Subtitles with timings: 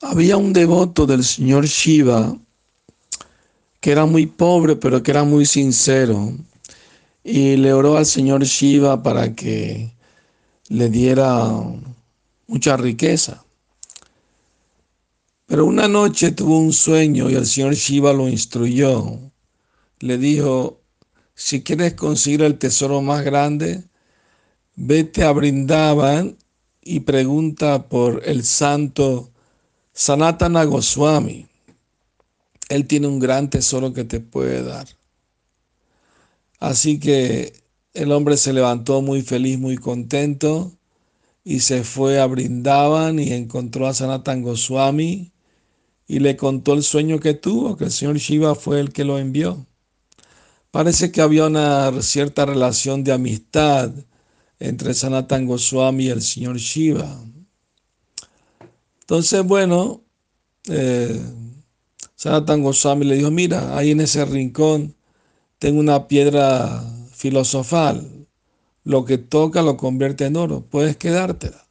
[0.00, 2.36] había un devoto del señor Shiva
[3.80, 6.32] que era muy pobre, pero que era muy sincero.
[7.22, 9.92] Y le oró al señor Shiva para que
[10.68, 11.48] le diera
[12.46, 13.44] mucha riqueza.
[15.46, 19.18] Pero una noche tuvo un sueño y el señor Shiva lo instruyó.
[20.00, 20.80] Le dijo,
[21.34, 23.84] si quieres conseguir el tesoro más grande,
[24.76, 26.36] vete a Brindavan
[26.82, 29.30] y pregunta por el santo
[29.98, 31.48] Sanatana Goswami.
[32.68, 34.86] Él tiene un gran tesoro que te puede dar.
[36.60, 37.52] Así que
[37.94, 40.70] el hombre se levantó muy feliz, muy contento
[41.42, 45.32] y se fue a Brindavan y encontró a Sanatan Goswami
[46.06, 49.18] y le contó el sueño que tuvo, que el señor Shiva fue el que lo
[49.18, 49.66] envió.
[50.70, 53.90] Parece que había una cierta relación de amistad
[54.60, 57.20] entre Sanatan Goswami y el señor Shiva.
[59.08, 60.04] Entonces, bueno,
[60.68, 61.18] eh,
[62.58, 64.96] Goswami le dijo, mira, ahí en ese rincón
[65.58, 68.26] tengo una piedra filosofal.
[68.84, 70.60] Lo que toca lo convierte en oro.
[70.60, 71.66] Puedes quedártela.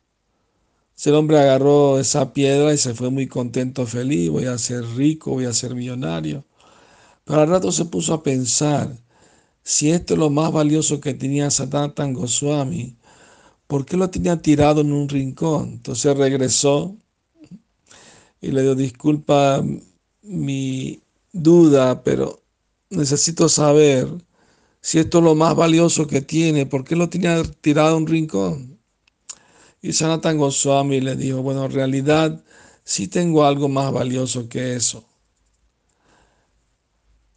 [0.98, 4.32] Ese hombre agarró esa piedra y se fue muy contento, feliz.
[4.32, 6.44] Voy a ser rico, voy a ser millonario.
[7.24, 8.98] Pero al rato se puso a pensar,
[9.62, 12.98] si esto es lo más valioso que tenía Sanatan Goswami,
[13.68, 15.70] ¿por qué lo tenía tirado en un rincón?
[15.74, 16.98] Entonces regresó
[18.42, 19.64] y le dio disculpa
[20.22, 21.00] mi
[21.32, 22.42] duda, pero
[22.90, 24.08] necesito saber
[24.82, 28.08] si esto es lo más valioso que tiene, ¿por qué lo tenía tirado en un
[28.08, 28.80] rincón?
[29.82, 32.44] Y Sanatan Goswami le dijo, bueno, en realidad
[32.84, 35.04] sí tengo algo más valioso que eso.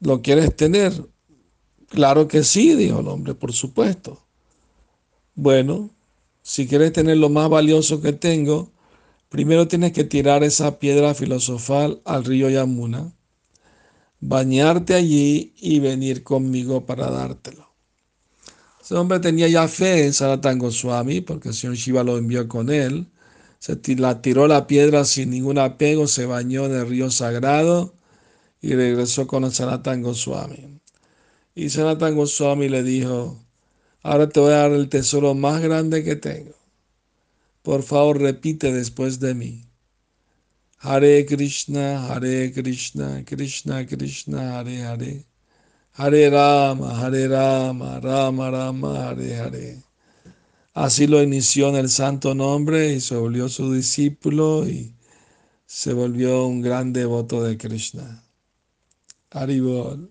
[0.01, 0.93] ¿Lo quieres tener?
[1.89, 4.23] Claro que sí, dijo el hombre, por supuesto.
[5.35, 5.91] Bueno,
[6.43, 8.71] si quieres tener lo más valioso que tengo,
[9.31, 13.15] primero tienes que tirar esa piedra filosofal al río Yamuna
[14.21, 17.69] bañarte allí y venir conmigo para dártelo.
[18.81, 22.71] Ese hombre tenía ya fe en Sanatan Goswami porque el señor Shiva lo envió con
[22.71, 23.09] él.
[23.59, 27.95] Se la tiró la piedra sin ningún apego, se bañó en el río sagrado
[28.63, 30.81] y regresó con Sanatan Goswami.
[31.55, 33.39] Y Sanatan Goswami le dijo,
[34.03, 36.60] ahora te voy a dar el tesoro más grande que tengo.
[37.63, 39.65] Por favor, repite después de mí.
[40.79, 45.25] Hare Krishna, Hare Krishna, Krishna Krishna, Hare Hare.
[45.93, 49.83] Hare Rama, Hare Rama, Rama Rama, Hare Hare.
[50.73, 54.95] Así lo inició en el santo nombre y se volvió su discípulo y
[55.67, 58.25] se volvió un gran devoto de Krishna.
[59.31, 60.11] Haribol.